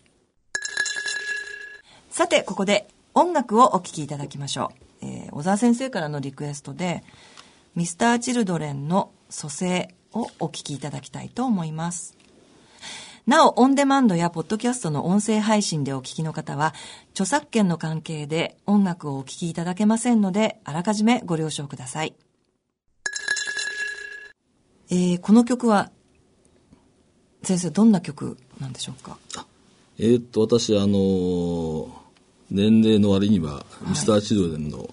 [2.11, 4.73] さてここで音楽をお聴きいただきましょ
[5.03, 7.05] う、えー、小沢先生からのリクエストで
[7.77, 12.17] ミスターチルドレンの蘇生をお聴きいただきたいと思います
[13.27, 16.75] なお、オンデマンドやポッドキャストの音声配信でお聞きの方は、
[17.11, 22.15] 著作権の関係で音楽をお聴きいただけませんので、あらかじめご了承ください。
[24.91, 25.91] えー、この曲は、
[27.43, 29.19] 先生、どんな曲なんでしょうか？
[29.99, 31.89] えー、っと、私、あのー、
[32.51, 34.89] 年齢の割には、ミスター・チルドレンの、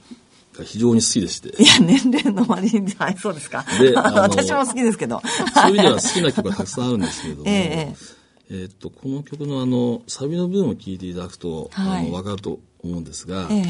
[0.63, 1.49] 非常に好きでして。
[1.61, 3.65] いや、年齢の割に、はい、そうですか。
[3.79, 5.21] で、 私も好きですけど。
[5.53, 8.15] そういう意味では好きな曲がたくさんあるんですけれども、 ええ
[8.49, 13.65] えー、っとこの曲のあのサビの部分を聞いていただくと、はい、あの分かると思うんですが、えー、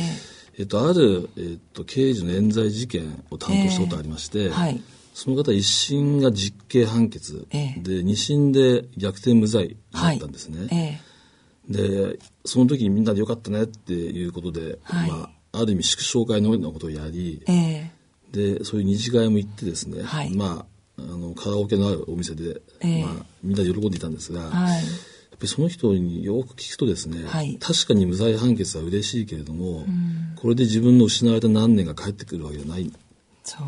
[0.58, 4.82] えー、っとある、えー、っと刑事の冤罪事件を担当したことがありまして、えーはい、
[5.14, 11.02] その方一審が実刑判決、で二審で逆転無罪だったんですね。
[11.70, 17.42] でその時にみんなでよかったねっていうことで、まあ、ある意味祝勝会のようなことをやり、
[18.32, 20.04] でそういう二次会も行ってですね、
[20.36, 24.84] まああのカラオケのあるお店で、えー、まあ、みんなで喜んでいたんですが、はい、やっ
[25.32, 32.92] ぱりその人によく聞くとですね、はい、確かに無罪判決は嬉しいけれども、うん、これで自分の失われた何年が返ってくるわけじゃない、ね、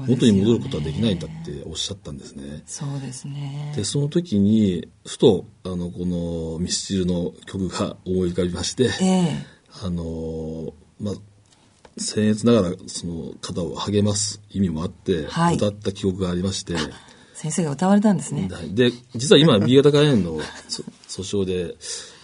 [0.07, 2.63] 元に戻ることはできないんだっておっしゃったんですね。
[2.65, 3.73] そうですね。
[3.75, 11.15] でその時にふとあのこのミスチルの曲が思い浮かびまして、えー、あのまあ
[11.97, 16.75] 僭越ながらその方を励ます意味もあって、歌った記憶がありまして、
[17.33, 18.49] 先生が歌われたんですね。
[18.71, 21.75] で、実は今 B 型肝炎の訴訟で、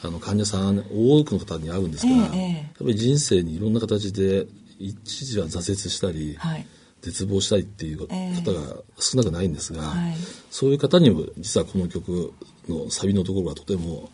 [0.03, 4.47] あの患者さん、多くの方に会うんですが、えー、やっぱり人生にいろんな形で
[4.79, 6.65] 一時は挫折したり、はい、
[7.01, 12.31] 絶望したりっていう方が少なくないんですが、えーそういう方にも実はこの曲
[12.69, 14.11] のサビのところがとても、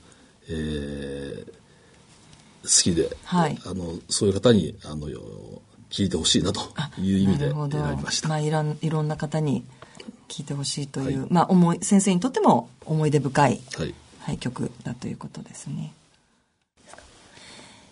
[0.48, 1.52] えー、好
[2.70, 5.08] きで、はい、あのそういう方にあの
[5.90, 6.62] 聞いてほしいなと
[7.00, 8.30] いう意味で選びました。
[8.30, 9.66] まあ、いろんいろんな方に
[10.28, 15.94] 聞いてほしいという、はい、まあ、思い先生にとっても思い出深い、はい、はい、曲だということですね。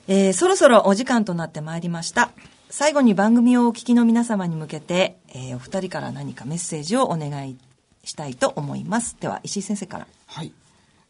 [0.07, 2.31] えー、そろそろお時間となってまいりました。
[2.69, 7.57] 最後に番組をお聞きの皆様に向けて、えー、お二人から何かメッセージをお願い
[8.03, 9.17] したいと思います。
[9.19, 10.07] では、石井先生から。
[10.27, 10.51] はい。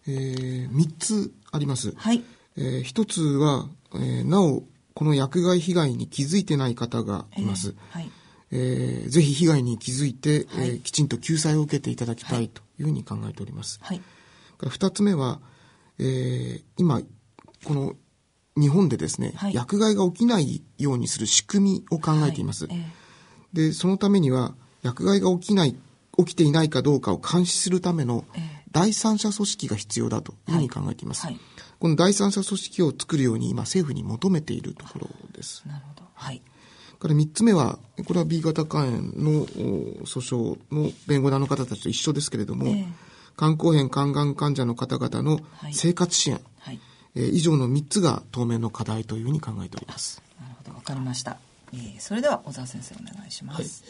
[0.07, 1.93] えー、3つあります。
[1.95, 2.23] はい。
[2.57, 7.69] えー、1つは、えー、なお、この薬害被害に気づいてない方がいます。
[7.69, 8.11] えー、はい。
[8.49, 13.79] えー、ぜひ被害に気づいて、はい、えー、きちんと救済を受けていただきたいというふうに考えております。
[13.81, 14.01] はい、
[14.69, 15.39] 二つ目は、
[15.99, 17.01] えー、今、
[17.63, 17.95] この
[18.55, 22.65] 日本でですね、はい、薬害が起きないようにする仕組みを考えています。
[22.65, 22.77] はい。
[22.77, 25.75] えー、で、そのためには、薬害が起きない、
[26.17, 28.25] 起きていないかどうかを監視するための
[28.71, 31.25] 第三者組織が必要だというふうに考えています。
[31.25, 31.39] はい、
[31.79, 35.63] この第三者組織を作るように今政府に求めているところです。
[35.67, 36.07] なるほど。
[36.13, 36.41] はい。
[36.97, 42.85] から3つ目は、これは B 型肝炎の訴訟の弁護団の方たちと一緒ですけれども、えー、
[43.37, 45.39] 肝硬変肝がん患者の方々の
[45.71, 46.79] 生活支援、はい、
[47.15, 50.21] えー、以上の3つが当面の課題というふうに考えております。
[50.39, 51.37] なるほど、わかりました。
[51.73, 53.83] えー、それでは小沢先生お願いします。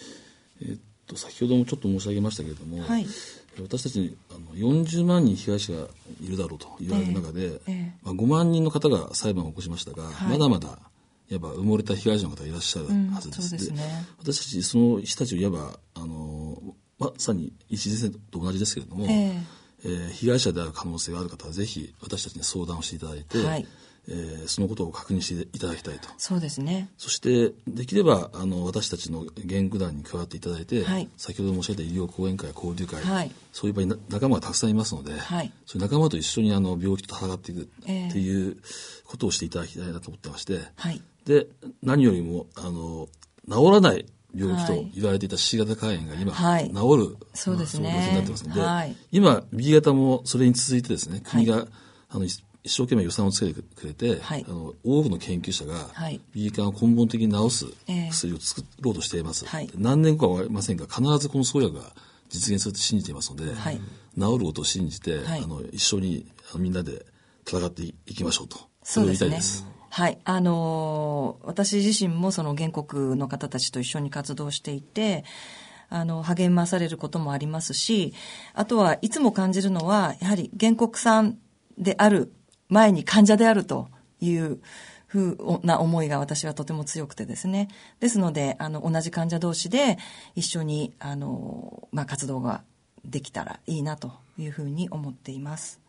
[0.59, 3.07] はい、えー、っと先ほどもちょっと申し上げましたけれども、はい、
[3.61, 5.87] 私たちにあの40万人被害者が
[6.21, 10.79] いるだろうと言われる中で、えまあ、5万人の方が裁判を起こしましたが、はい、まだまだ
[11.29, 13.55] いわば埋もれた被害者の方がいらっしゃるはずです。
[13.55, 16.61] うん、ですね、私たちその人たちをいわばあの
[16.99, 19.41] まさに石井先生と同じですけれども、えー、
[19.85, 23.67] えー、被害者である可能性がある方はぜひ私たちに相談をしていただいて、はい、
[24.09, 26.07] えー、そのことを確認していただきたいと。
[26.17, 26.89] そうですね。
[26.97, 38.57] そして、できれば、あの、私たちの原句団に加わっていただいて、はい、先ほど申し上げた医療講演会、交流会、はい、そういう場に仲間がたくさんいますので、はい、そういう仲間と一緒にあの病気と戦っていくっていう
[39.05, 41.47] ことをしていただきたいなと思ってまして、はい、で、
[41.83, 43.09] 何よりも、あの、
[43.49, 48.09] 治らない病気と言われていた C 型肝炎が今、はい、治る、そうですね。
[48.09, 51.67] になってますので、はい、今、B 型もそれに続いてですね、国が、
[52.09, 52.25] あの、
[52.63, 57.65] 一生懸命予算をつけてくれて、はい、あの多くの研究者が、はい、B 肝を根本的に治す
[58.09, 61.93] 薬を作ろうとしています、えー、何年後かは分かりませんが必ずこの創薬が
[62.29, 63.81] 実現すると信じていますので、はい、治
[64.39, 67.05] ることを信じて、あの一緒にみんなで
[67.47, 68.57] 戦っていきましょうと。
[68.83, 69.65] それを言いたいです。
[69.89, 70.19] はい。
[70.25, 75.23] あのー、私自身もその原告の方たちと一緒に活動していて、
[75.89, 78.13] あの、励まされることもありますし、
[78.53, 81.37] あとはいつも感じるのは、やはり原告さん
[81.77, 82.33] である
[82.69, 83.87] 前に患者であると
[84.19, 84.59] いう
[85.07, 87.69] ふうな思いが私はとても強くてですね。
[87.99, 89.97] ですので、あの、同じ患者同士で
[90.35, 92.61] 一緒に、あの、まあ、活動が
[93.05, 95.79] できたらいいなというふうに思っています。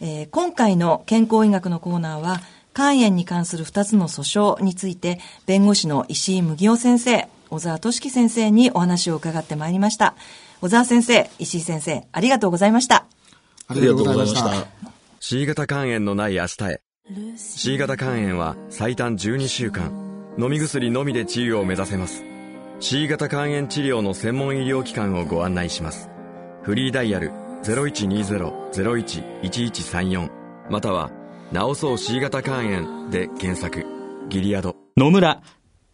[0.00, 2.40] えー、今回の健康医学のコーナーは、
[2.74, 10.14] 肝炎に関する2つの訴訟について、弁護士の石井麦夫先生、小沢俊樹先生にお話を伺ってまいりました。
[10.60, 13.06] 小沢先生、石井先生、ありがとうございました。
[13.68, 14.95] ありがとうございました。
[15.28, 16.82] C 型肝炎のない明日へ。
[17.36, 19.90] C 型肝炎は最短12週間。
[20.38, 22.22] 飲み薬のみで治癒を目指せます。
[22.78, 26.08] C 型肝炎治療の専門医療機関をご案内します。
[26.62, 27.32] フリーダイヤル
[27.64, 30.30] 0120-01-1134
[30.70, 31.10] または
[31.52, 33.84] 「治そう C 型肝炎」で検索。
[34.28, 34.76] ギリアド。
[34.96, 35.42] 野村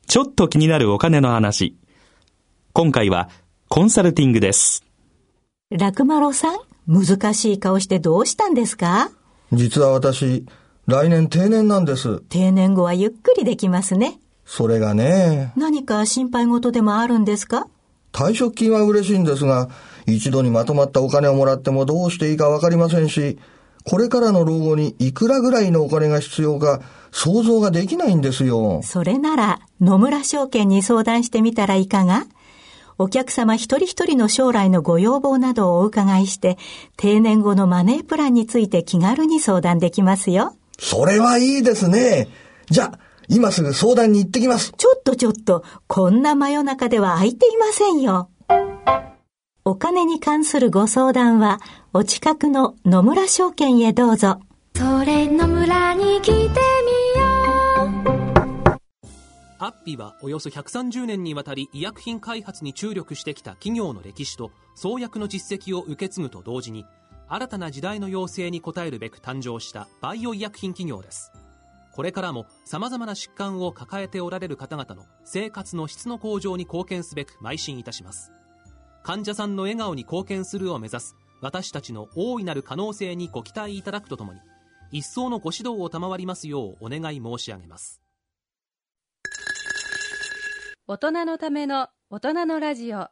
[0.06, 1.78] ちょっと気になるお金の話。
[2.74, 3.30] 今回は
[3.70, 4.84] コンサルティングです。
[5.70, 9.10] ラクマロさん難しい顔してどうしたんですか？
[9.52, 10.46] 実は私、
[10.86, 12.20] 来年定年なんです。
[12.28, 14.18] 定年後はゆっくりできますね。
[14.44, 15.52] それがね。
[15.56, 17.66] 何か心配事でもあるんですか？
[18.12, 19.68] 退職金は嬉しいんですが、
[20.06, 23.38] 一度にまとまったお金をもらってもどうしていいかわかりませんし、
[23.84, 28.80] これからの老後にいくらぐらいのお金が必要か想像ができないんですよ。
[28.82, 32.24] それなら野村証券に相談してみたらいかが？
[32.98, 36.58] お客様一人一人の将来のご要望などをお伺いして、
[36.96, 40.56] 定年後のマネープランについて気軽に相談できますよ。
[40.78, 42.28] それはいいですね。
[42.70, 44.72] じゃあ、今すぐ相談に行ってきます。
[44.76, 48.28] ちょっとちょっと、こんな真夜中では空いていませんよ。
[49.64, 51.60] お金に関するご相談は、
[51.92, 54.40] お近くの野村証券へどうぞ。
[54.74, 57.31] それ野村に来てみ
[59.62, 66.84] アッピはおよそ130年にわたり医薬品開発に注力してきた企業の歴史と創薬の実績を受け継ぐと同時に
[67.28, 71.30] 新たな時代の要請に応えるべく誕生したバイオ医薬品企業です。
[71.92, 78.32] これからも様々な疾患を抱えておられる方々の生活の質の向上に貢献すべく邁進いたします。
[79.04, 84.40] 患者さんの笑顔に貢献するを目指す私たちの大いなる可能性にご期待いただくとともに
[84.90, 88.01] 一層のご指導を賜りますようお願い申し上げます。
[90.88, 93.06] 大人のための大人のラジオ。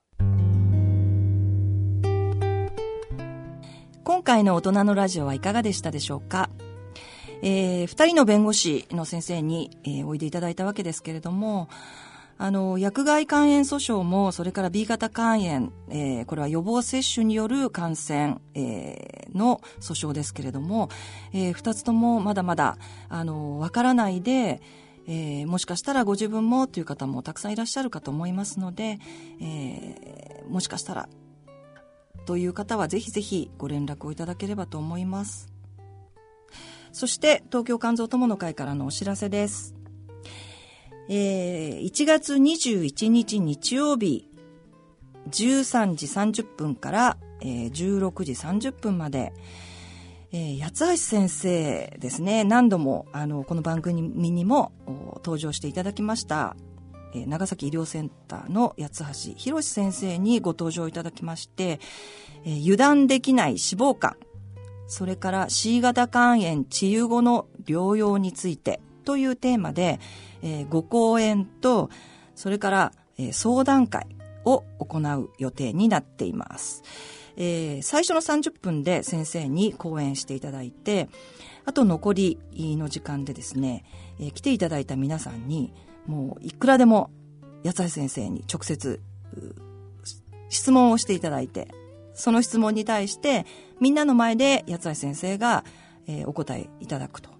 [4.02, 6.50] 今回の大人のラジオはいかがでしたでしょうか？
[7.42, 11.68] えー、二人の弁護士の先生に、えー、おいでいただいたわけですけれども、
[12.38, 20.88] あの、薬害肝炎訴訟も、それから B 型肝炎、えー、これは予防接種による感染、えー、の訴訟ですけれども、
[21.32, 22.78] えー、二つともまだまだ、
[23.08, 24.60] あの、わからないで、
[25.12, 29.00] えー、もしかしたらご自分もという方もたくさんいらっしゃるかと思いますので、
[29.42, 31.08] えー、もしかしたら
[32.26, 35.52] という方はぜひぜひご連絡をいただければと思います。
[36.92, 39.74] そして東京肝臓友の会からのお知らせです。
[41.08, 44.28] えー、1月21日日曜日
[45.28, 49.32] 13時30分から、えー、16時30分まで、
[50.32, 54.70] えー、八橋先生ですね、何度も、あの、この番組にも
[55.16, 56.54] 登場していただきました、
[57.14, 61.80] えー、長崎医療センターの八橋博先生にご登場いただきまして、
[62.44, 64.14] えー、油断できない脂肪肝、
[64.86, 69.98] それから C 型肝炎治癒後の療養についてというテーマで、
[70.42, 71.90] えー、ご講演と、
[72.36, 74.06] それから、えー、相談会
[74.44, 76.84] を行う予定になっています。
[77.42, 81.08] えー、最初の30分で先生に講演していただいて、
[81.64, 83.86] あと残りの時間でですね、
[84.20, 85.72] えー、来ていただいた皆さんに、
[86.06, 87.10] もういくらでも
[87.64, 89.00] 八橋先生に直接
[90.50, 91.68] 質問をしていただいて、
[92.12, 93.46] その質問に対して
[93.80, 95.64] みんなの前で八橋先生が、
[96.06, 97.30] えー、お答えいただくと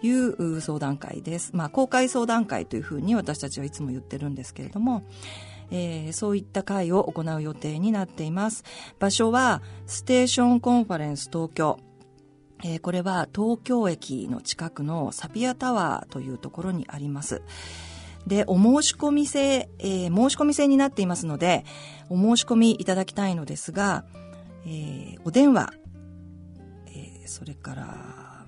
[0.00, 1.50] いう相談会です。
[1.56, 5.02] まあ公開相談会というふうに私たちはいつも言ってるんですけれども、
[5.70, 8.64] えー、そういった会を行う予定になっています。
[8.98, 11.78] 場所はステーションコンファレンス東京。
[12.62, 17.42] えー、これは東京駅の近くのサピアタワーというところにあります。
[18.26, 21.64] で、お申し込み制、えー、申し込み制になっていますので、
[22.10, 24.04] お申し込みいただきたいのですが、
[24.66, 25.72] えー、お電話、
[26.88, 28.46] えー、それから、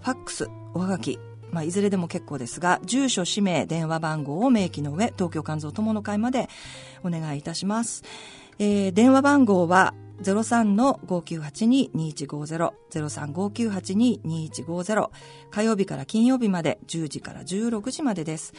[0.00, 1.18] ファックス、おはがき、
[1.52, 6.48] まあ、いずれでも結構ですが、住所、氏名、電話番号を明記の上、東京肝臓友の会まで
[7.04, 8.02] お願いいたします。
[8.58, 15.10] えー、電話番号は03-5982-2150、03-5982-2150、
[15.50, 18.54] 火曜日から金曜日まで10時から16時までです。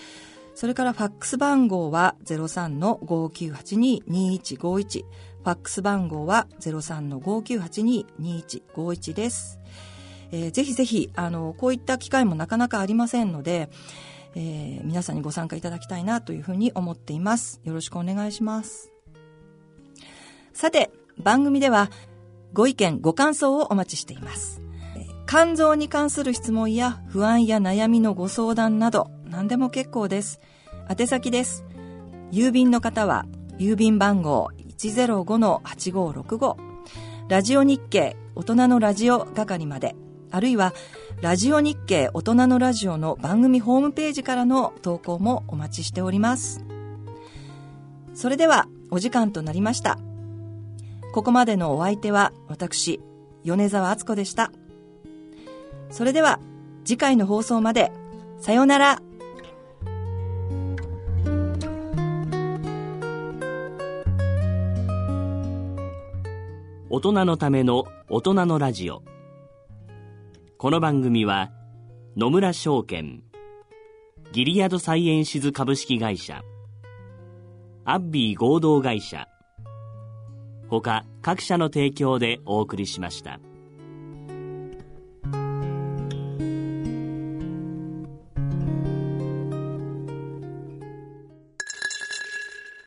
[0.55, 9.62] それからファックス番号は03-5982-2151、ファックス番号は03-5982-2151です。
[10.34, 13.69] えー、ぜひぜひ、あの、こういった機会もなかなかありませんので、
[14.36, 17.61] えー、皆さんにご参加いただきたいなというふうに思っています。
[17.63, 18.91] よろしくお願いします。
[20.51, 20.89] さて、
[21.21, 21.91] 番組では
[22.51, 24.59] ご意見、ご感想をお待ちしています。
[25.27, 30.41] 肝臓に関する質問や不安や悩みのご相談など何でも結構です。
[30.89, 31.63] 宛先です。
[32.31, 33.27] 郵便の方は
[33.59, 36.55] 郵便番号105-8565
[37.29, 39.95] ラジオ日経大人のラジオ係まで
[40.34, 40.73] あるいは
[41.21, 46.65] ラジオ日経大人のラジオの番組ホームページからの投稿もお待ちしております。
[48.15, 49.99] それではお時間となりました。
[51.13, 52.99] ここまでのお相手は私、
[53.43, 54.51] 米沢敦子でした。
[55.91, 56.39] それでは
[56.84, 57.91] 次回の放送まで。
[58.39, 59.01] さようなら。
[66.89, 69.03] 大人のための大人のラジオ。
[70.64, 71.51] この番組は
[72.16, 73.22] 野村証券、
[74.32, 76.41] ギリアドサイエンシズ株式会社、
[77.84, 79.28] アッビー合同会社、
[80.70, 83.41] 他各社の提供でお送りしました。